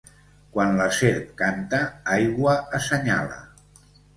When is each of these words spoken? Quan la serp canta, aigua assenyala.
Quan 0.55 0.71
la 0.79 0.87
serp 0.99 1.27
canta, 1.43 1.81
aigua 2.17 2.57
assenyala. 2.79 3.41